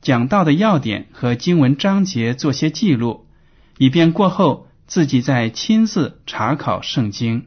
[0.00, 3.26] 讲到的要点和经文章节做些记录，
[3.78, 7.46] 以便过后自己再亲自查考圣经。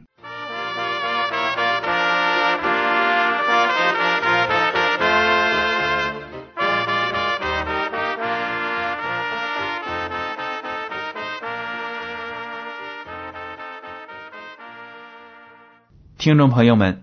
[16.18, 17.02] 听众朋友们，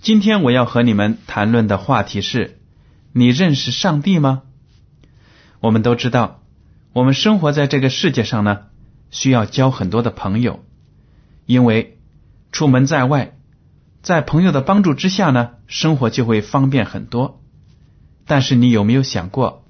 [0.00, 2.58] 今天我要和你们谈论的话题是：
[3.12, 4.42] 你认识上帝吗？
[5.60, 6.42] 我们都知道，
[6.92, 8.66] 我们生活在这个世界上呢，
[9.10, 10.64] 需要交很多的朋友，
[11.46, 11.98] 因为
[12.52, 13.36] 出门在外，
[14.02, 17.42] 在朋友的帮助之下呢，生活就会方便很多。
[18.26, 19.64] 但是你有没有想过，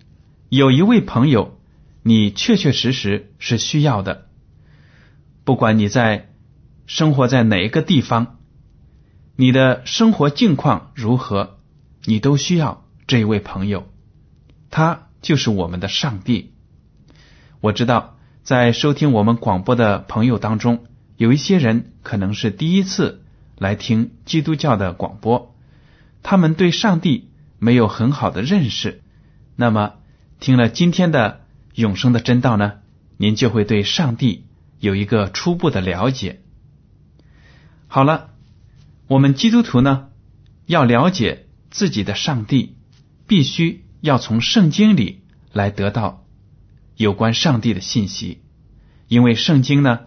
[0.49, 1.59] 有一位朋友，
[2.03, 4.27] 你确确实实是需要的，
[5.45, 6.31] 不管你在
[6.87, 8.37] 生活在哪一个地方。
[9.41, 11.59] 你的生活境况如何，
[12.05, 13.87] 你都需要这一位朋友，
[14.69, 16.53] 他就是我们的上帝。
[17.61, 20.85] 我知道，在收听我们广播的朋友当中，
[21.17, 23.25] 有一些人可能是第一次
[23.57, 25.55] 来听基督教的广播，
[26.23, 29.03] 他们对上帝没有很好的认识。
[29.57, 29.95] 那么，
[30.41, 31.41] 听了今天的
[31.75, 32.75] 永生的真道呢，
[33.17, 34.47] 您就会对上帝
[34.81, 36.41] 有一个初步的了解。
[37.87, 38.31] 好了。
[39.11, 40.09] 我们基督徒呢，
[40.67, 42.77] 要了解自己的上帝，
[43.27, 45.23] 必须要从圣经里
[45.53, 46.25] 来得到
[46.97, 48.43] 有关上帝的信息，
[49.09, 50.07] 因为圣经呢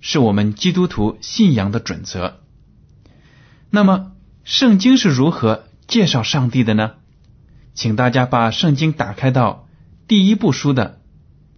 [0.00, 2.40] 是我们基督徒信仰的准则。
[3.70, 4.12] 那么，
[4.44, 6.94] 圣经是如何介绍上帝的呢？
[7.74, 9.68] 请大家把圣经打开到
[10.08, 11.00] 第一部书的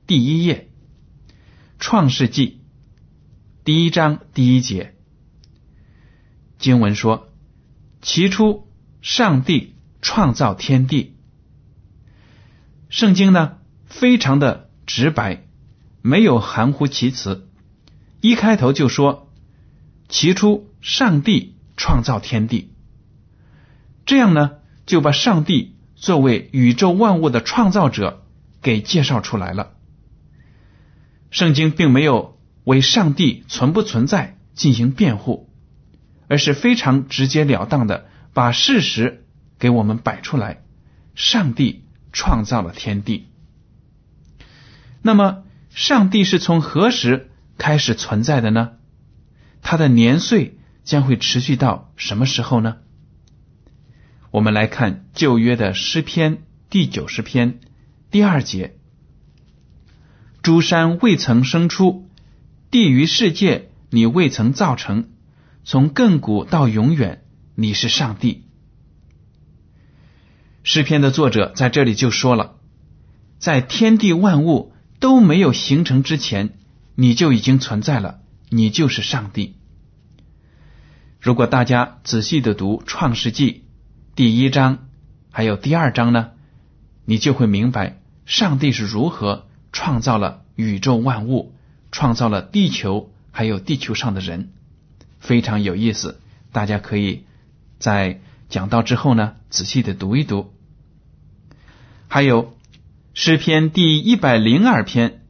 [0.07, 0.69] 第一页，
[1.79, 2.47] 《创世纪》
[3.65, 4.95] 第一章第一节。
[6.59, 7.29] 经文说
[8.03, 8.69] ：“起初，
[9.01, 11.17] 上帝创造天地。”
[12.91, 13.57] 圣经呢，
[13.87, 15.45] 非常的直白，
[16.03, 17.49] 没有含糊其辞。
[18.21, 19.31] 一开头就说
[20.11, 22.73] ：“起初，上帝创造天地。”
[24.05, 28.27] 这样呢，就把上帝作为宇宙万物的创造者
[28.61, 29.71] 给介绍出来了。
[31.31, 35.49] 圣经并没有为上帝存不存在进行辩护。
[36.27, 39.25] 而是非常直截了当的把事实
[39.59, 40.63] 给我们摆出来。
[41.17, 43.29] 上帝创造了天地，
[45.03, 48.73] 那么上帝是从何时开始存在的呢？
[49.63, 52.79] 他的年岁将会持续到什么时候呢？
[54.31, 57.61] 我们来看旧约的诗篇第九十篇
[58.11, 58.77] 第二节
[60.43, 62.09] ：“诸山未曾生出，
[62.71, 65.11] 地于世界你未曾造成。”
[65.63, 67.23] 从亘古到永远，
[67.55, 68.47] 你是上帝。
[70.63, 72.57] 诗篇的作者在这里就说了，
[73.39, 76.51] 在天地万物都没有形成之前，
[76.95, 79.57] 你就已经存在了，你就是上帝。
[81.19, 83.53] 如果大家仔细的读《创世纪》
[84.15, 84.89] 第一章，
[85.31, 86.31] 还有第二章呢，
[87.05, 91.55] 你就会明白上帝是如何创造了宇宙万物，
[91.91, 94.53] 创造了地球，还有地球上的人。
[95.19, 96.21] 非常有意思，
[96.53, 97.25] 大家可以
[97.79, 100.53] 在讲到之后呢，仔细的读一读。
[102.09, 102.55] 还有
[103.15, 105.23] 诗篇第一百零二篇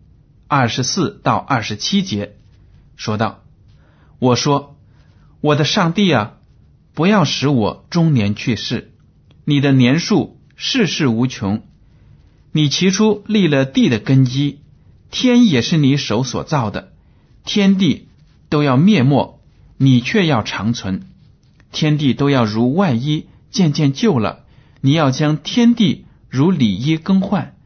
[0.49, 2.35] 二十四到二十七节，
[2.97, 3.45] 说道
[4.19, 4.77] ：“我说，
[5.41, 6.39] 我的上帝啊，
[6.95, 8.93] 不要使我中年去世。
[9.45, 11.63] 你的年数世世无穷，
[12.51, 14.61] 你起初立了地的根基，
[15.11, 16.93] 天也是你手所造的，
[17.45, 18.09] 天地
[18.49, 19.37] 都要灭没。”
[19.83, 21.10] 你却要长存，
[21.73, 24.45] 天地都要如外衣渐渐旧了，
[24.81, 27.57] 你要将天地如里衣更换，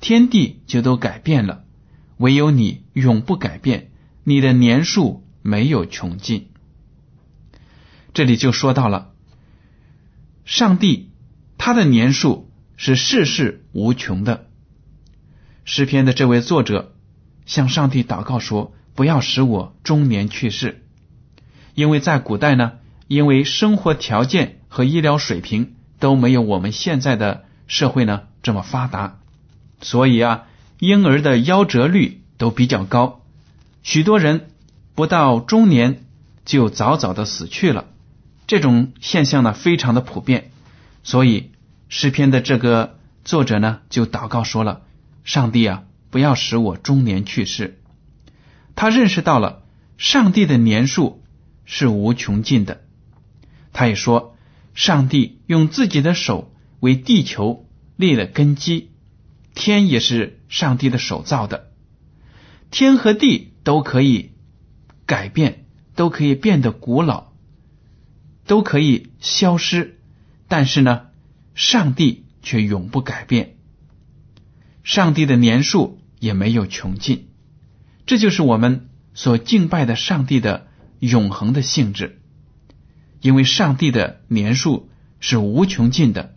[0.00, 1.64] 天地就都改变了，
[2.18, 3.90] 唯有你永不改变，
[4.24, 6.48] 你的年数没有穷尽。
[8.12, 9.12] 这里就说到了，
[10.44, 11.10] 上帝
[11.58, 14.46] 他的年数是世事无穷的。
[15.64, 16.94] 诗篇的这位作者
[17.44, 20.84] 向上帝祷告说：“不要使我中年去世。”
[21.74, 22.74] 因为在古代呢，
[23.08, 29.18] 因为生活条件和医疗水平都没有我们现在的社会呢这么发达，
[29.80, 30.44] 所以啊，
[30.78, 33.22] 婴儿的夭折率都比较高，
[33.82, 34.50] 许多人
[34.94, 36.04] 不到中年
[36.44, 37.86] 就早早的死去了。
[38.46, 40.50] 这种现象呢非常的普遍，
[41.02, 41.50] 所以
[41.88, 44.82] 诗篇的这个作者呢就祷告说了
[45.24, 47.80] ：“上帝啊，不要使我中年去世。”
[48.76, 49.62] 他认识到了
[49.98, 51.22] 上帝的年数。
[51.68, 52.82] 是无穷尽的。
[53.76, 54.34] 他也说，
[54.72, 56.50] 上帝用自己的手
[56.80, 58.88] 为地球立了根基，
[59.54, 61.70] 天也是上帝的手造的，
[62.70, 64.30] 天和地都可以
[65.04, 67.34] 改变，都可以变得古老，
[68.46, 69.98] 都可以消失，
[70.48, 71.08] 但是呢，
[71.54, 73.56] 上帝却永不改变，
[74.84, 77.28] 上帝的年数也没有穷尽，
[78.06, 80.66] 这就是我们所敬拜的上帝的。
[80.98, 82.22] 永恒的性质，
[83.20, 84.88] 因为上帝的年数
[85.20, 86.34] 是无穷尽的，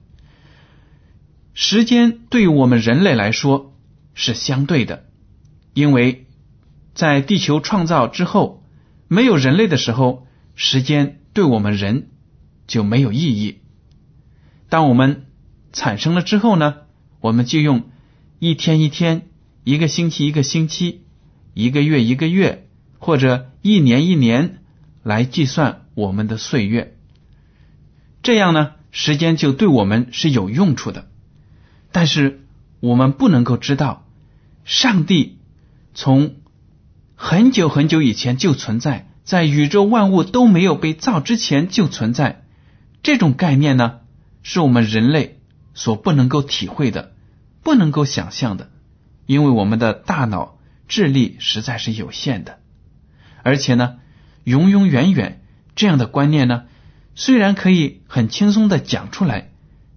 [1.54, 3.76] 时间对于我们人类来说
[4.14, 5.06] 是相对的，
[5.74, 6.28] 因为
[6.94, 8.64] 在地球创造之后，
[9.08, 12.10] 没有人类的时候，时间对我们人
[12.68, 13.60] 就没有意义。
[14.70, 15.26] 当我们
[15.74, 16.76] 产生了之后呢，
[17.20, 17.90] 我们就用
[18.40, 19.30] 一天一天、
[19.64, 21.04] 一个星期一个星期、
[21.54, 22.66] 一个月一个月。
[23.02, 24.60] 或者一年一年
[25.04, 26.96] 来计算我们的岁月，
[28.24, 31.10] 这样呢，时间就对我们是有用处的。
[31.92, 32.46] 但是
[32.80, 34.07] 我们不能够知道，
[34.63, 35.40] 上帝
[35.94, 36.36] 从
[37.16, 42.45] 很久很久以前就存在，在宇宙万物都没有被造之前就存在。
[43.04, 44.00] 这种概念呢，
[44.44, 45.40] 是我们人类
[45.74, 47.13] 所不能够体会的，
[47.62, 48.69] 不能够想象的，
[49.25, 50.57] 因为我们的大脑
[50.88, 52.60] 智力实在是有限的。
[53.44, 53.98] 而且呢，
[54.44, 55.42] 永永远远
[55.80, 56.66] 这样的观念呢，
[57.16, 59.50] 虽然可以很轻松的讲出来，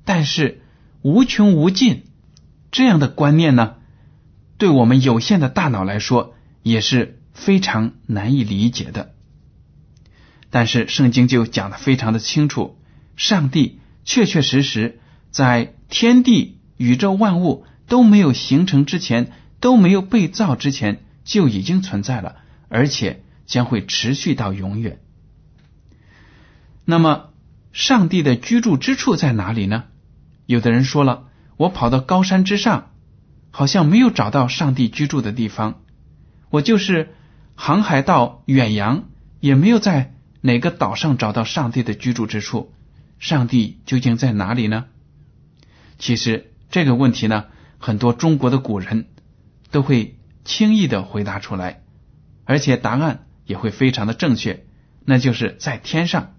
[0.05, 0.63] 但是
[1.03, 2.05] 无穷无尽
[2.71, 3.75] 这样的观念呢，
[4.59, 9.13] 对我们有限的大脑来说也是非常难以理解的。
[10.51, 12.79] 但是圣经就讲的非常的清楚，
[13.17, 15.01] 上帝确确实实
[15.33, 22.37] 在天地宇宙万物都没有形成之前，都没有被造之前就已经存在了，
[22.69, 23.25] 而且。
[23.45, 25.01] 将会持续到永远。
[26.85, 27.31] 那么，
[27.73, 29.85] 上帝的居住之处在哪里呢？
[30.47, 32.91] 有的人说了，我跑到高山之上，
[33.51, 35.81] 好像没有找到上帝居住的地方。
[36.51, 37.15] 我就是
[37.55, 39.05] 航海到远洋，
[39.41, 42.73] 也没有在哪个岛上找到上帝的居住之处。
[43.19, 44.87] 上帝究竟在哪里呢？
[45.99, 47.47] 其实这个问题呢，
[47.79, 49.07] 很多中国的古人
[49.71, 51.83] 都会轻易的回答出来，
[52.45, 53.27] 而且答案。
[53.45, 54.65] 也会非常的正确，
[55.05, 56.37] 那就是在天上。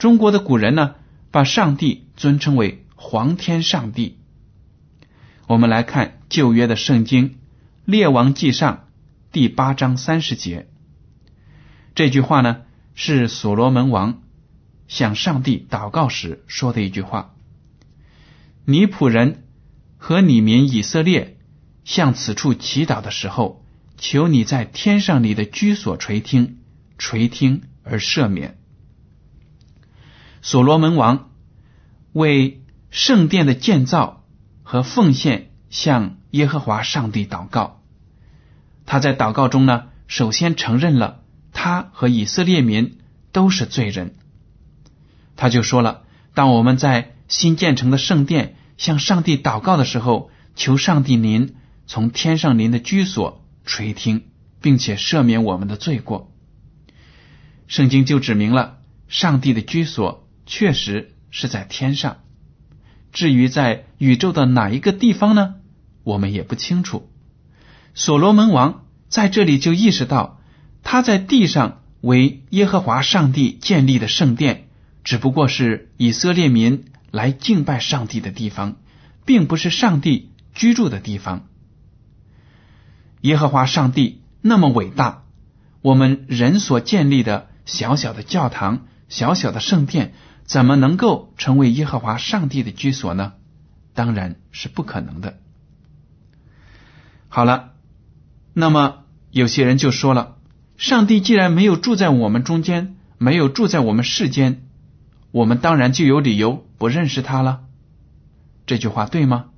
[0.00, 0.94] 中国的古人呢，
[1.30, 4.16] 把上帝尊称为皇天上帝。
[5.46, 7.28] 我们来看旧约的圣经
[7.84, 8.76] 《列王记上》
[9.30, 10.70] 第八章三十节，
[11.94, 12.62] 这句话呢
[12.94, 14.22] 是所罗门王
[14.88, 17.34] 向上帝祷告时说的一句话。
[18.64, 19.44] 尼仆人
[19.98, 21.36] 和你民以色列
[21.84, 23.62] 向此处祈祷的时候。
[23.98, 26.56] 求你在天上你的居所垂听，
[26.96, 28.56] 垂听而赦免。
[30.42, 31.30] 所罗门王
[32.12, 34.24] 为圣殿的建造
[34.62, 37.82] 和奉献向耶和华上帝祷告。
[38.86, 42.98] 他在祷告中呢，首先承认了他和以色列民
[43.32, 44.16] 都是罪人。
[45.36, 46.02] 他就说了：
[46.34, 51.54] 当我们在新建成的圣殿向上帝祷告的时候，求上帝您
[51.86, 53.38] 从天上您的居所。
[53.62, 54.24] 垂听，
[54.62, 56.32] 并且赦免我们的罪过。
[57.68, 62.18] 圣经就指明了，上帝的居所确实是在天上。
[63.12, 65.54] 至于在宇宙的哪一个地方呢？
[66.02, 67.08] 我们也不清楚。
[67.94, 70.40] 所罗门王在这里就意识到，
[70.82, 74.68] 他在地上为耶和华上帝建立的圣殿，
[75.04, 78.76] 只不过是以色列民来敬拜上帝的地方，
[79.24, 81.46] 并不是上帝居住的地方。
[83.20, 85.22] 耶和华上帝那么伟大，
[85.80, 90.14] 我们人所建立的小小的教堂、小小的圣殿，
[90.50, 93.34] 怎么能够成为耶和华上帝的居所呢？
[93.94, 95.38] 当然是不可能的。
[97.28, 97.74] 好了，
[98.52, 100.38] 那么有些人就说了：
[100.76, 104.66] 上帝既然没有住在我们中间，没有住在我们世间，
[105.30, 107.60] 我们当然就有理由不认识他了。
[108.66, 109.50] 这句话对吗？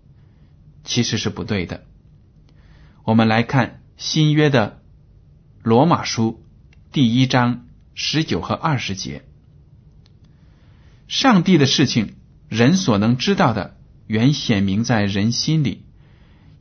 [0.85, 1.85] 其实是不对的。
[3.05, 4.83] 我们来看新约的
[5.63, 6.45] 罗马书
[6.93, 9.25] 第一章十九和二十节。
[11.13, 12.15] 上帝的事情，
[12.49, 13.77] 人所能知道的，
[14.07, 15.85] 原显明在人心里。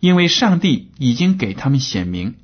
[0.01, 2.35] 因为上帝已经给他们显明，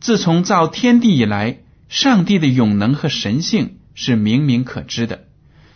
[0.00, 1.58] 自从造天地以来，
[1.90, 5.26] 上帝的永能和神性是明明可知的，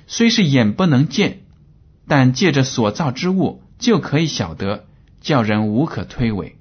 [0.06, 1.42] 虽是眼不能见，
[2.08, 4.86] 但借着所造之物就可以晓得，
[5.20, 6.54] 叫人无可推诿。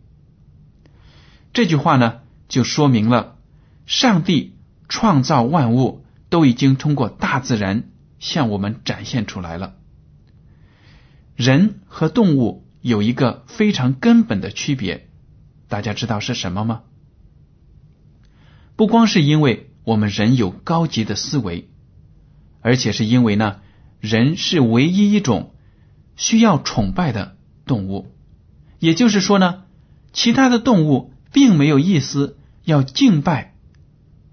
[1.53, 2.15] 这句话呢，
[2.50, 3.38] 就说明了
[3.86, 4.57] 上帝
[4.89, 7.86] 创造万物都已经通过大自然
[8.22, 9.75] 向我们展现出来了，
[11.36, 12.66] 人和动物。
[12.84, 15.08] 有一个非常根本的区别，
[15.68, 16.82] 大家知道是什么吗？
[18.75, 21.70] 不光是因为我们人有高级的思维，
[22.60, 23.60] 而且是因为呢，
[24.00, 25.54] 人是唯一一种
[26.16, 27.38] 需要崇拜的
[27.68, 28.16] 动物。
[28.80, 29.66] 也就是说呢，
[30.12, 33.54] 其他的动物并没有意思要敬拜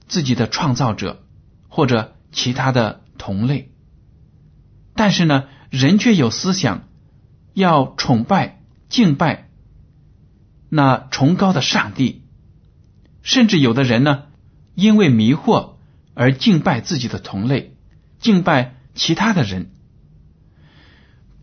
[0.07, 1.23] 自己的创造者
[1.69, 3.71] 或者其他的同类，
[4.99, 6.83] 但是呢，人却有思想。
[7.55, 9.49] 要崇拜、敬拜
[10.69, 12.23] 那崇高的上帝，
[13.23, 14.27] 甚至有的人呢，
[14.75, 15.71] 因为迷惑
[16.15, 17.75] 而敬拜自己的同类，
[18.21, 19.73] 敬拜其他的人。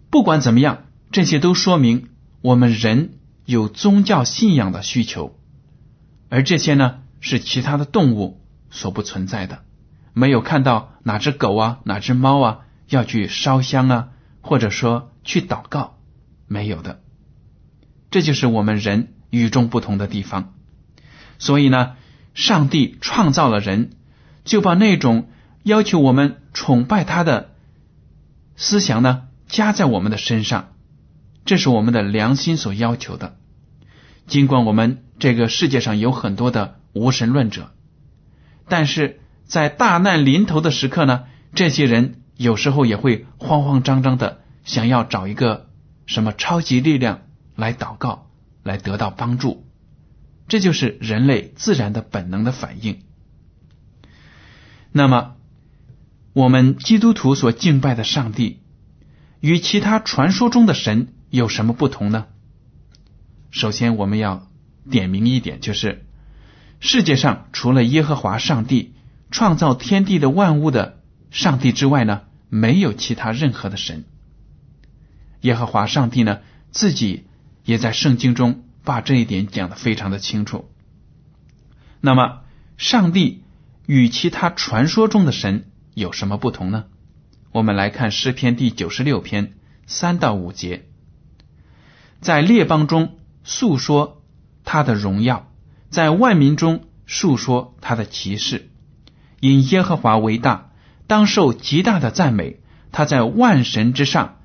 [0.10, 2.08] 不管怎么样，这些都说明
[2.42, 5.38] 我们人有宗教信仰的需求，
[6.30, 9.64] 而这些呢，是其他的动物所不存在的。
[10.14, 14.08] 没有看到哪只狗啊、哪只猫啊要去烧香啊，
[14.42, 15.98] 或者说去祷告。
[16.48, 17.02] 没有的，
[18.12, 20.54] 这就是我们人与众不同的地方。
[21.40, 21.96] 所以呢，
[22.36, 23.94] 上帝创造了人，
[24.44, 25.30] 就把那种
[25.64, 27.50] 要求我们崇拜他的
[28.56, 30.74] 思想呢加在我们的身上，
[31.46, 33.38] 这是我们的良心所要求的。
[34.28, 37.72] 尽管我们这个世界上有很多的无神论者，
[38.70, 41.24] 但是在大难临头的时刻呢，
[41.56, 45.70] 这些人有时候也会慌慌张张的想要找一个。
[46.08, 47.22] 什么超级力量
[47.56, 48.30] 来祷告，
[48.62, 49.66] 来得到帮助？
[50.48, 53.00] 这就是人类自然的本能的反应。
[54.92, 55.36] 那么，
[56.34, 58.60] 我们基督徒所敬拜的上帝
[59.40, 62.28] 与其他传说中的神有什么不同呢？
[63.50, 64.48] 首先，我们要
[64.92, 66.06] 点明一点，就是
[66.80, 68.94] 世界上除了耶和华上帝
[69.32, 70.95] 创造天地的万物的
[71.36, 74.06] 上帝之外呢，没有其他任何的神。
[75.42, 76.40] 耶和华上帝呢，
[76.72, 77.26] 自己
[77.66, 80.72] 也在圣经中把这一点讲的非常的清楚。
[82.00, 82.44] 那么，
[82.78, 83.44] 上帝
[83.86, 86.86] 与其他传说中的神有什么不同呢？
[87.52, 90.86] 我们来看诗篇第九十六篇三到五节，
[92.22, 94.24] 在列邦中诉说
[94.64, 95.52] 他的荣耀，
[95.90, 98.70] 在万民中述说他的奇事。
[99.42, 100.72] 因耶和华为大，
[101.08, 102.60] 当受极大的赞美。
[102.92, 104.38] 他在万神之上。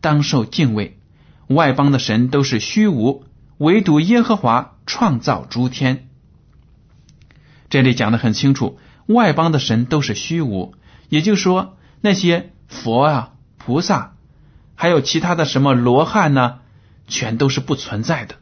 [0.00, 1.00] 当受敬畏，
[1.48, 3.24] 外邦的神都是虚无，
[3.56, 6.08] 唯独耶和华创造诸天。
[7.70, 10.74] 这里讲的很清楚，外邦的神都是虚无，
[11.08, 14.14] 也就是说，那些佛啊、菩萨，
[14.76, 16.60] 还有其他的什么罗汉呢，
[17.08, 18.36] 全都是不存在的，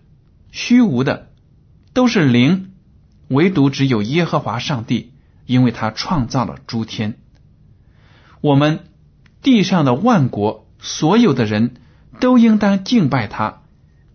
[0.50, 1.30] 虚无的，
[1.94, 2.72] 都是灵，
[3.28, 5.14] 唯独只有耶和华上帝，
[5.46, 7.16] 因为他创造了诸天。
[8.44, 8.80] 我们
[9.40, 10.66] 地上的万国。
[10.78, 11.76] 所有的人
[12.20, 13.62] 都应当敬拜他，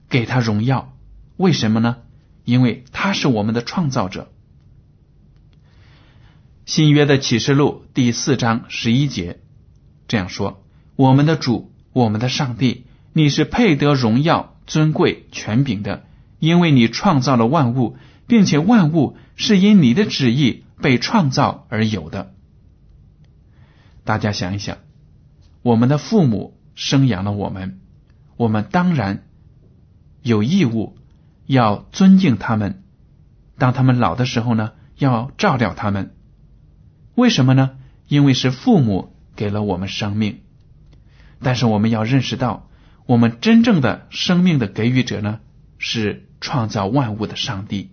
[0.08, 0.94] 给他荣耀。
[1.36, 1.98] 为什么呢？
[2.46, 4.32] 因为他是我们的创造者。
[6.68, 9.40] 新约的启示录第四章十一节
[10.08, 10.64] 这样说
[10.96, 16.06] ：“我们的主，我们的上帝，你是配得荣耀、尊贵、权柄的，
[16.38, 22.36] 因为你创造了万物，并且万物是因你的旨意被创造而有的。”
[24.10, 24.80] 大家想一想，
[25.62, 26.58] 我们的父母。
[26.74, 27.80] 生养了我们，
[28.38, 29.28] 我们当然
[30.24, 30.98] 有义务
[31.46, 32.84] 要尊敬他们。
[33.60, 36.16] 当他们老的时候呢，要照料他们。
[37.14, 37.78] 为什么呢？
[38.08, 40.40] 因为是父母给了我们生命。
[41.40, 42.68] 但是我们要认识到，
[43.06, 45.42] 我们真正的生命的给予者呢，
[45.78, 47.92] 是创造万物的上帝。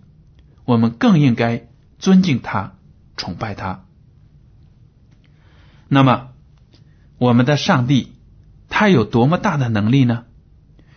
[0.65, 1.67] 我们更应该
[1.99, 2.73] 尊敬他，
[3.17, 3.83] 崇拜他。
[5.89, 6.29] 那么，
[7.17, 8.13] 我们的上帝。
[8.69, 10.25] 他有多么大的能力呢？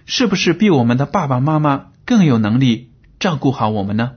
[0.04, 4.16] 是不是比我们的爸爸妈妈更有能力照顾好我们呢？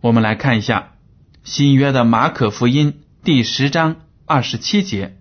[0.00, 0.92] 我们来看一下
[1.42, 5.16] 新约的马可福音第十章二十七节，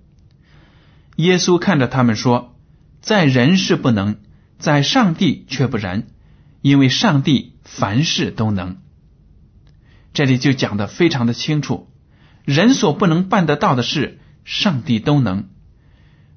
[1.15, 2.55] 耶稣看着他们说
[3.01, 4.17] ：“在人是不能，
[4.60, 6.07] 在上帝却不然，
[6.62, 8.77] 因为上帝凡事都能。”
[10.13, 11.89] 这里就讲的非常的清楚，
[12.43, 15.50] 人所不能办得到的事，上帝都能。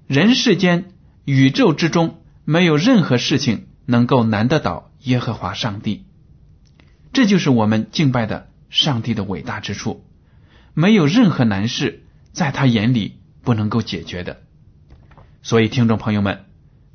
[0.06, 0.92] 人世间、
[1.25, 6.04] 宇宙之中，没有任何事情能够难得倒耶和华上帝。
[7.12, 10.04] 这就是我们敬拜的上帝的伟大之处。
[10.75, 14.42] 没有任何难事在他眼里不能够解决的。
[15.42, 16.46] 所以，听众朋友们，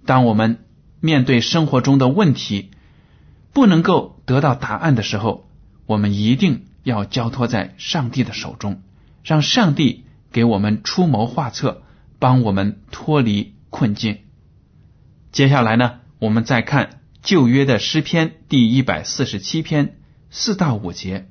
[0.06, 0.66] 当我们
[1.00, 2.72] 面对生活中的问题
[3.54, 5.50] 不能够得到答案的时候，
[5.86, 8.82] 我们一定要交托在上帝的手中，
[9.24, 11.84] 让上帝给我们出谋划策，
[12.20, 14.20] 帮我们脱离困境。
[15.32, 19.98] 接下来呢，我们再看旧约的诗篇第一百四十七篇
[20.30, 21.30] 四到五节，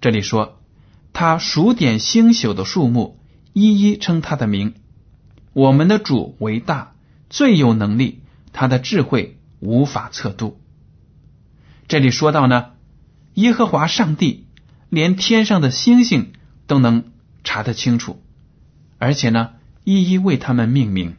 [0.00, 0.58] 这里说。
[1.14, 3.20] 他数点星宿的数目，
[3.52, 4.72] 一一称他的名。
[5.52, 6.94] 我们的主为大，
[7.28, 8.22] 最有能力，
[8.54, 10.58] 他的智慧无法测度。
[11.86, 12.70] 这里说到呢，
[13.34, 14.46] 耶和华上帝
[14.88, 16.32] 连天上的星星
[16.66, 17.11] 都能
[17.44, 18.22] 查得清楚，
[18.98, 19.50] 而且呢，
[19.84, 21.16] 一一为他们命名。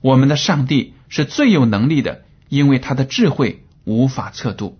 [0.00, 4.78] 我们的上帝是最有能力的，因为他的智慧无法测度。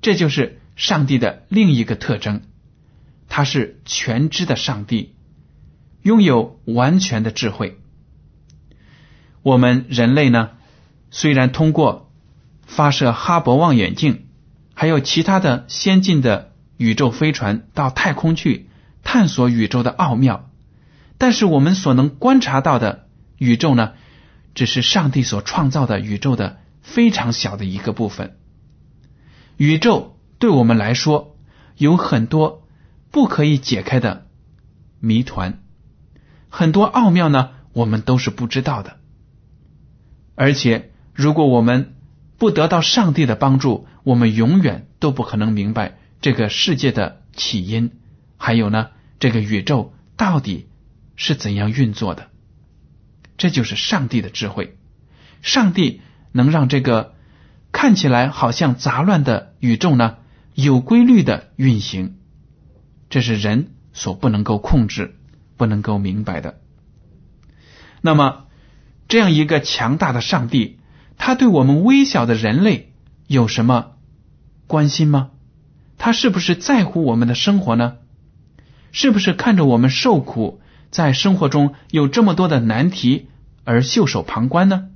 [0.00, 2.42] 这就是上帝的另一个特征。
[3.28, 5.14] 他是全知的上帝，
[6.02, 7.78] 拥有完全的智慧。
[9.42, 10.50] 我们人类呢，
[11.10, 12.12] 虽然通过
[12.66, 14.26] 发射哈勃望远镜，
[14.74, 18.68] 还有其他的先进的宇宙飞船到太空去
[19.02, 20.50] 探索宇宙的奥妙，
[21.18, 23.92] 但是我们所能观察到的宇宙呢，
[24.54, 28.36] 只是上帝所创造的宇宙的非常小的一个部分。
[29.56, 31.36] 宇宙对我们来说
[31.76, 32.60] 有很多。
[33.12, 34.26] 不可以解开的
[34.98, 35.60] 谜团，
[36.48, 38.96] 很多奥妙呢，我们都是不知道的。
[40.34, 41.94] 而且，如果我们
[42.38, 47.90] 不得到上帝的帮助，我们永远都不可能明白这个世界的起因，
[48.44, 48.88] 还有呢，
[49.20, 50.66] 这个宇宙到底
[51.14, 52.28] 是怎样运作的。
[53.38, 54.76] 这就是上帝的智慧。
[55.42, 56.00] 上帝
[56.32, 57.14] 能让这个
[57.70, 60.16] 看起来好像杂乱的宇宙呢，
[60.54, 62.18] 有规律的运行。
[63.10, 65.14] 这是人所不能够控制、
[65.56, 66.58] 不能够明白的。
[68.00, 68.46] 那么，
[69.06, 70.80] 这样一个强大的上帝，
[71.16, 72.92] 他对我们微小的人类
[73.28, 73.92] 有什么
[74.66, 75.30] 关心吗？
[75.96, 77.98] 他是不是在乎我们的生活呢？
[78.92, 83.28] 是不是看着我们受苦，在生活中有这么多的难题
[83.64, 84.90] 而袖手旁观呢？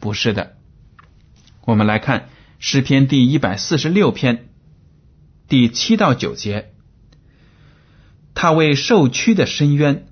[0.00, 0.56] 不是的。
[1.66, 4.48] 我们来看诗篇第一百四十六篇
[5.48, 6.72] 第七到九节。
[8.34, 10.06] 他为受屈的深渊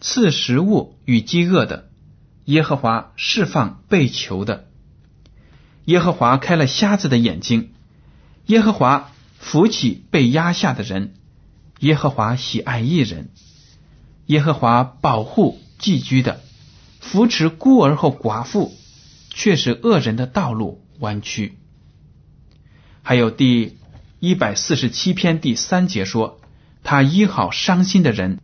[0.00, 1.90] 赐食物与饥饿的，
[2.46, 4.68] 耶和华释放被囚的，
[5.84, 7.72] 耶和华开了瞎子的眼睛，
[8.46, 11.14] 耶和华扶起被压下的人，
[11.80, 13.30] 耶和华喜爱一人，
[14.26, 16.40] 耶和华保护寄居的，
[17.00, 18.72] 扶持孤儿和寡妇，
[19.30, 21.56] 却使恶人的道路弯曲。
[23.02, 23.78] 还有第
[24.20, 26.40] 一百四十七篇第三节说。
[26.84, 28.38] 他医好伤心的人，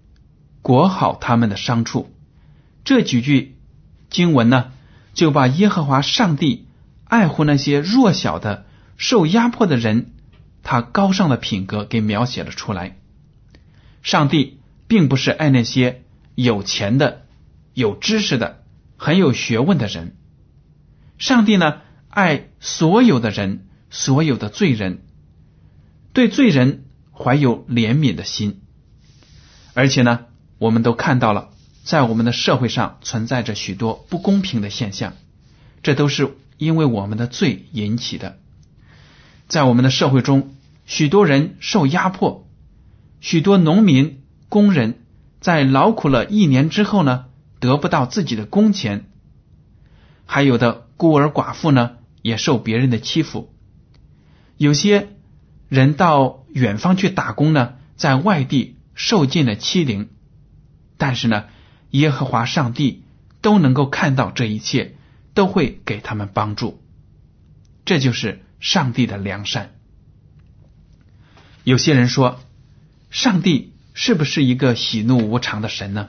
[0.61, 2.13] 裹好他们的伤处。
[2.85, 3.57] 这几句
[4.11, 4.73] 经文呢，
[5.15, 6.67] 就把耶和华上帝
[7.05, 8.67] 爱护那些弱小的、
[8.99, 10.13] 受压迫的人，
[10.63, 12.99] 他高尚的品格给描写了出来。
[14.05, 16.05] 上帝并不是爱那些
[16.37, 17.27] 有钱的、
[17.73, 18.63] 有知识的、
[18.97, 20.17] 很有学问的人。
[21.19, 25.03] 上帝呢，爱所有的人，所有的罪人，
[26.13, 26.85] 对罪人。
[27.17, 28.61] 怀有怜悯的心，
[29.73, 30.27] 而且呢，
[30.59, 31.51] 我们都看到了，
[31.85, 35.13] 在我们的社会上存在着许多不公平的现象，
[35.85, 38.41] 这都是因为我们的罪引起的。
[39.47, 42.44] 在我们的社会中，许多人受压迫，
[43.25, 45.03] 许多农民、工人
[45.41, 47.25] 在劳苦了一年之后呢，
[47.59, 49.07] 得不到自己的工钱，
[50.27, 53.51] 还有的孤儿寡妇呢，也受别人的欺负，
[54.59, 55.09] 有些。
[55.71, 60.11] 人到远方去打工呢，在外地受尽了欺凌，
[60.99, 61.47] 但是呢，
[61.91, 63.03] 耶和华上帝
[63.41, 64.95] 都能够看到这一切，
[65.33, 66.81] 都会给他们帮助。
[67.87, 69.73] 这就是上帝的良善。
[71.65, 72.39] 有些人说，
[73.15, 76.09] 上帝是不是一个喜怒无常的神呢？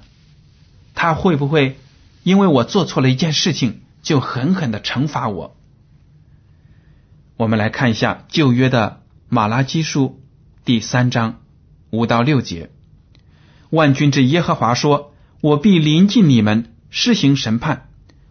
[0.95, 1.77] 他会不会
[2.23, 5.55] 因为我做错了一件事情，就狠狠的惩罚我？
[7.37, 10.19] 我们来看一下旧约的马拉基书
[10.65, 11.41] 第三章
[11.91, 12.71] 五到六节。
[13.69, 17.81] 万军之耶和华说：“我必临近你们，施行审判；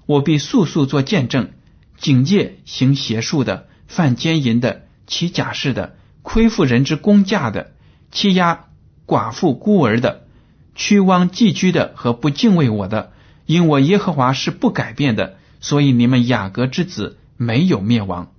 [0.07, 1.53] 我必速速做见证，
[1.97, 7.74] 警戒行邪术的、犯奸淫的、起假誓的、亏负人之公价的、
[8.15, 8.67] 欺压
[9.07, 10.27] 寡妇孤儿的、
[10.75, 13.13] 屈枉寄居的和不敬畏我的。
[13.45, 18.33] 因我耶和华是不改变的，所以你们雅各之子没有灭亡。”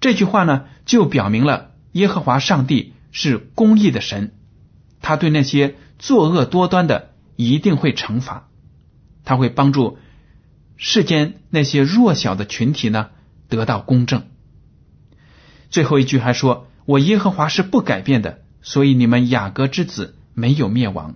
[0.00, 4.34] 这句话呢，就表明了耶和华上帝是公义的神。
[5.02, 8.48] 他对那些作恶多端的一定会惩罚，
[9.24, 9.98] 他会帮助
[10.76, 13.10] 世间那些弱小的群体呢
[13.48, 14.24] 得到公正。
[15.68, 21.14] 最后一句还说：“我耶和华是不改变的，所以你们雅各之子没有灭亡。”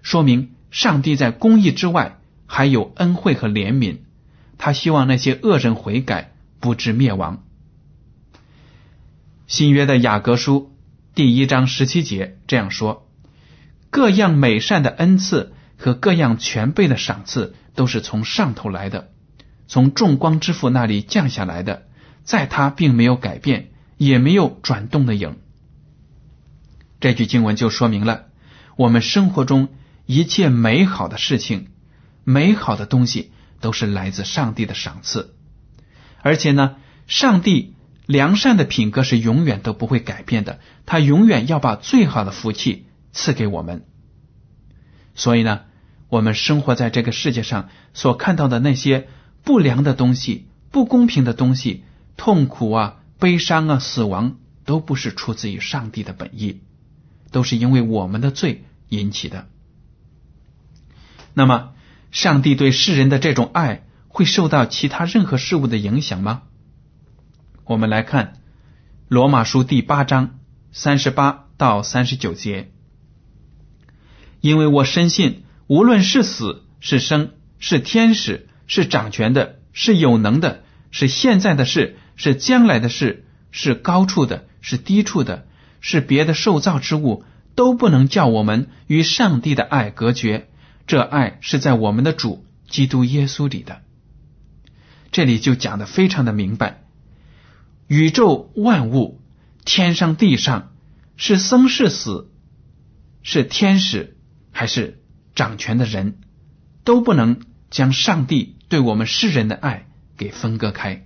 [0.00, 3.96] 说明上帝在公义之外还有恩惠和怜悯，
[4.56, 7.42] 他希望那些恶人悔改，不致灭亡。
[9.48, 10.70] 新约的雅各书
[11.16, 13.08] 第一章十七节这样说。
[13.90, 19.08] 各样美善的恩赐和各样全备的赏赐，都是从上头来的，
[19.66, 21.88] 从众光之父那里降下来的，
[22.22, 25.36] 在他并没有改变，也没有转动的影。
[27.00, 28.26] 这句经文就说明了，
[28.76, 29.68] 我们生活中
[30.06, 31.68] 一切美好的事情、
[32.24, 35.34] 美好的东西，都是来自上帝的赏赐，
[36.22, 37.74] 而且呢，上帝
[38.06, 42.86] 良善的品格是永远都不会改变的，他永远要把最好的福气。
[43.18, 43.86] 赐给我们，
[45.14, 45.62] 所以呢，
[46.10, 49.08] 我们生活在这个世界上所看到的那些
[49.42, 51.84] 不良的东西、不公平的东西、
[52.18, 56.60] 痛苦啊、悲伤啊、死亡，都不是出自于上帝的本意，
[57.30, 59.48] 都是因为我们的罪引起的。
[61.34, 61.72] 那么，
[62.10, 66.42] 上帝对世人的这种爱会受到其他任何事物的影响吗？
[67.64, 68.34] 我们来看
[69.08, 70.38] 罗马书第八章
[70.72, 72.72] 三十八到三十九节。
[74.40, 85.46] 因为我深信，无论是死是生，是天使，是掌权的，是有能的，是现在的事，是将来的事，是高处的，是低处的，
[85.80, 87.24] 是别的受造之物，
[87.54, 90.48] 都不能叫我们与上帝的爱隔绝。
[90.88, 93.82] 这爱是在我们的主基督耶稣里的。
[95.12, 96.82] 这里就讲的非常的明白，
[97.86, 99.20] 宇宙万物，
[99.64, 100.72] 天上地上，
[101.16, 102.30] 是生是死，
[103.22, 104.14] 是天使。
[104.58, 105.02] 还是
[105.34, 106.18] 掌权的人，
[106.82, 111.05] 都不能将上帝对我们世人的爱给分割开，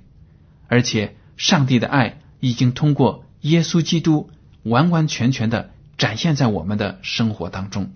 [0.70, 4.30] 而且上帝的爱已经通过耶稣基督
[4.62, 7.90] 完完全全的展现在我们的生活当中。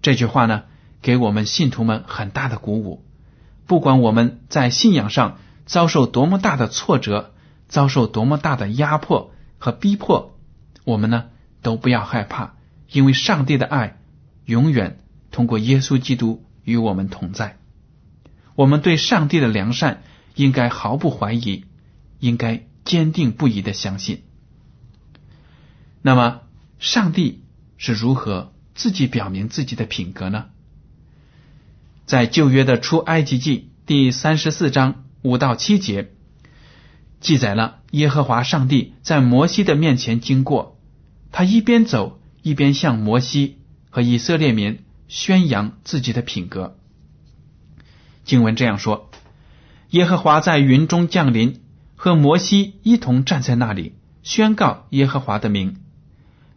[0.00, 0.62] 这句话呢，
[1.02, 3.04] 给我们信徒们很大的鼓舞。
[3.66, 7.34] 不管我们在信仰上遭受多么大的挫折，
[7.68, 10.38] 遭受多么大的压迫和逼迫，
[10.84, 11.26] 我们呢
[11.60, 12.54] 都不要害怕，
[12.90, 13.98] 因为上帝的爱。
[14.46, 15.00] 永远
[15.32, 17.58] 通过耶稣基督与我们同在。
[18.54, 20.02] 我们对上帝的良善
[20.36, 21.64] 应该毫不怀疑，
[22.20, 24.22] 应该坚定不移的相信。
[26.02, 26.42] 那么，
[26.78, 27.42] 上帝
[27.76, 30.46] 是如何自己表明自己的品格呢？
[32.06, 36.12] 在旧约的出埃及记第三十四章五到七节，
[37.18, 40.78] 记载了耶和华上帝在摩西的面前经过，
[41.32, 43.58] 他一边走一边向摩西。
[43.88, 46.76] 和以色列民宣扬自己的品格。
[48.26, 49.10] 经文这样说：
[49.90, 51.60] 耶和华在云中降临，
[51.94, 55.76] 和摩西一同站在那里，宣告耶和华的名。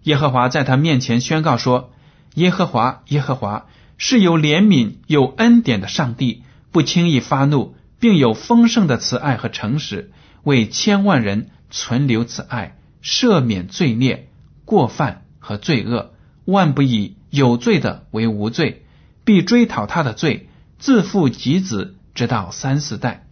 [0.04, 1.92] 耶和华在他面前宣告说
[2.36, 10.12] ：“耶和华，耶和华是有怜悯、有恩典的上帝，不轻易发怒，并有丰盛的慈爱和诚实，
[10.44, 14.30] 为千万人存留慈爱，赦免罪孽、
[14.65, 16.13] 过犯和罪恶，
[16.46, 18.88] 万不以。”有罪的为无罪，
[19.24, 23.25] 必追讨他的罪，自负及子，直到三四代。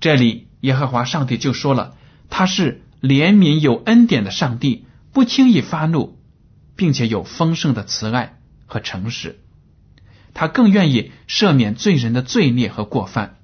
[0.00, 1.94] 这里耶和华上帝就说了，
[2.30, 6.18] 他是怜悯有恩典的上帝，不轻易发怒，
[6.74, 9.40] 并且有丰盛的慈爱和诚实。
[10.32, 13.36] 他更愿意赦免罪人的罪孽和过犯。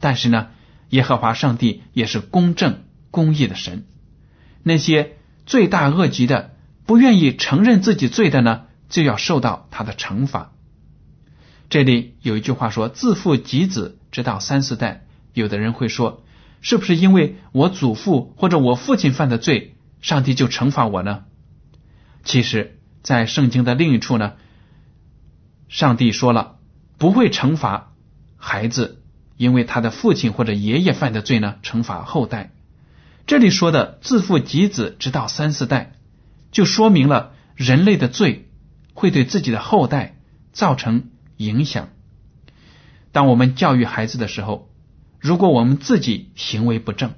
[0.00, 0.48] 但是呢，
[0.88, 3.84] 耶和华上帝也是公正公义的神，
[4.62, 6.54] 那些罪大恶极的。
[6.86, 10.53] 不愿意承认自己罪的呢，就要受到他的惩罚。
[11.74, 16.22] 这里有一句话说：“自父及子，直到三四代。”有的人会说
[16.62, 21.24] ：“是不是因为我祖父或者我父亲犯的罪，上帝就惩罚我呢？”
[22.22, 24.34] 其实，在圣经的另一处呢，
[25.66, 26.58] 上帝说了
[26.96, 27.92] 不会惩罚
[28.36, 29.02] 孩子
[29.36, 32.52] 因为他的父亲或者爷爷犯的罪呢，惩罚后代。
[33.26, 35.96] 这里说的自父及子，直到三四代，
[36.52, 38.48] 就说明了人类的罪
[38.92, 40.20] 会对自己的后代
[40.52, 41.88] 造成影响。
[43.12, 44.70] 当我们教育孩子的时候，
[45.20, 47.12] 如果我们自己行为不正，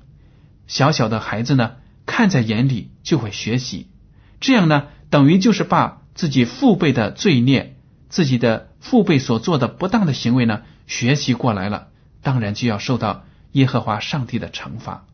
[0.66, 1.76] 小小的孩子呢，
[2.06, 3.88] 看在眼里就会学习，
[4.40, 7.76] 这样呢，等于就是把自己父辈的罪孽、
[8.08, 11.88] 自己的父辈所做的不当的行为呢，学习过来了。
[12.22, 15.06] 当然就要受到耶和华上帝的惩罚。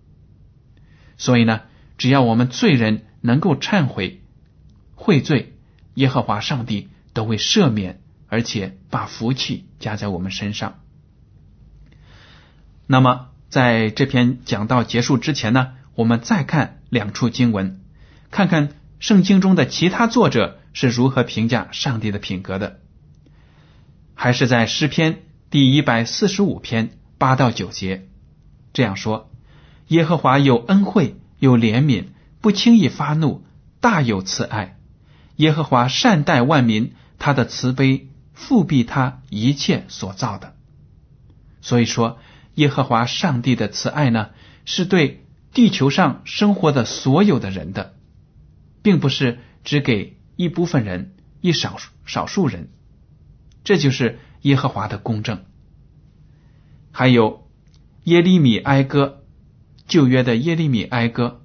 [1.16, 1.62] 所以呢，
[1.96, 4.22] 只要我们罪人能够忏悔
[4.94, 5.54] 悔罪，
[5.94, 8.00] 耶和华上帝都会赦免，
[8.32, 10.78] 而且把福气加在我们身上。
[12.86, 17.82] 那么，在这篇讲道结束之前呢，我们再看两处经文，
[18.30, 22.80] 看看圣经中的其他作者是如何评价上帝的品格的。
[24.14, 26.96] 还是在诗篇第一百四十五篇。
[27.18, 28.08] 八到九节
[28.72, 29.30] 这样说：
[29.88, 32.06] 耶和华有恩惠，有怜悯，
[32.40, 33.44] 不轻易发怒，
[33.78, 34.78] 大有慈爱。
[35.36, 40.54] 耶和华善待万民，他的慈悲复辟他一切所造的。
[41.60, 42.18] 所以说，
[42.54, 44.30] 耶和华上帝的慈爱呢，
[44.64, 47.94] 是对地球上生活的所有的人的，
[48.82, 52.70] 并不是只给一部分人、一少少数人。
[53.64, 55.44] 这就是耶和华的公正。
[56.90, 57.48] 还有
[58.04, 59.22] 耶利米哀歌，
[59.86, 61.42] 旧约的耶利米哀歌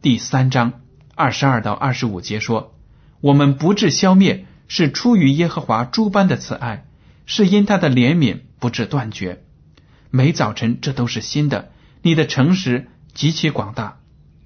[0.00, 0.80] 第三章
[1.14, 2.74] 二十二到二十五节说
[3.20, 6.86] ：“我们不至消灭，是出于耶和华诸般的慈爱，
[7.24, 9.42] 是因他的怜悯不至断绝。
[10.10, 11.70] 每早晨这都是新的，
[12.02, 13.98] 你的诚实极其广大。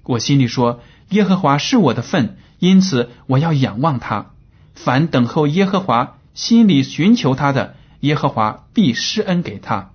[0.03, 4.31] 我心里说：耶和华是我的份，因此我要仰望他。
[4.73, 9.91] 凡等候耶和华、心里寻求他的，耶和华必施恩给他。”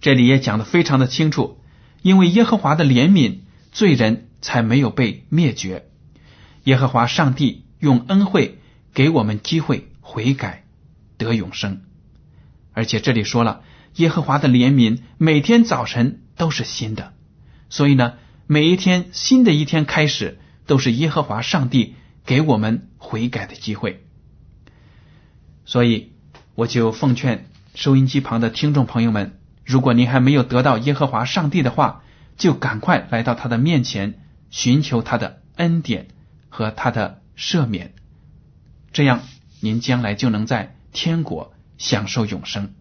[0.00, 1.58] 这里也讲的非常的清楚，
[2.02, 3.38] 因为耶和华的怜悯，
[3.72, 5.86] 罪人才没有被灭绝。
[6.64, 8.60] 耶和华上帝用恩惠
[8.98, 10.64] 给我们机会悔改
[11.18, 11.82] 得永生，
[12.72, 13.62] 而且这里说了，
[13.94, 17.14] 耶和华的怜悯每天早晨都是新的，
[17.70, 18.14] 所以呢，
[18.48, 21.94] 每一天新的一天开始都是耶和华上帝
[22.26, 24.04] 给我们悔改的机会。
[25.64, 26.10] 所以
[26.56, 29.38] 我就奉劝收音机旁的听众朋友们。
[29.64, 32.02] 如果您还没有得到耶和华上帝的话，
[32.36, 34.18] 就赶快来到他的面前，
[34.50, 36.08] 寻求他的恩典
[36.48, 37.94] 和他的赦免，
[38.92, 39.22] 这样
[39.60, 42.74] 您将来就能在天国享受永生。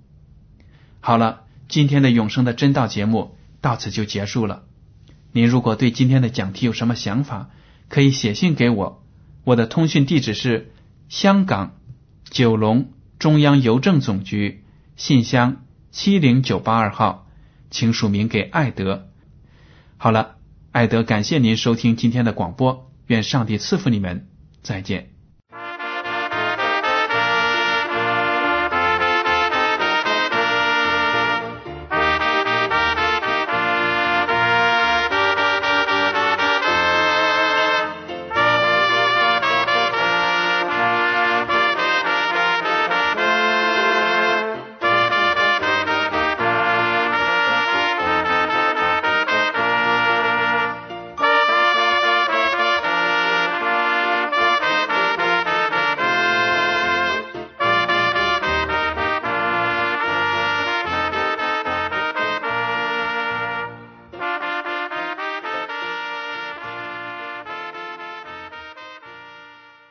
[0.99, 4.63] 好了，今天的永生的真道节目到此就结束了。
[5.31, 7.49] 您如果对今天的讲题有什么想法，
[7.89, 9.03] 可以写信给我，
[9.43, 10.71] 我的通讯地址是
[11.09, 11.75] 香港
[12.29, 14.63] 九龙中央邮政总局
[14.95, 15.63] 信箱。
[15.89, 17.27] 七零九八二号，
[17.71, 19.09] 请署名给艾德。
[19.97, 20.35] 好了，
[20.71, 24.27] 艾德，感谢您收听今天的广播，愿上帝赐福你们，
[24.61, 25.16] 再见。